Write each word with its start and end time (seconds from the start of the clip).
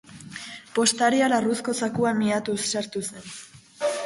Postaria 0.77 1.27
larruzko 1.33 1.75
zakuan 1.83 2.19
miatuz 2.23 2.57
sartu 2.73 3.05
zen. 3.13 3.31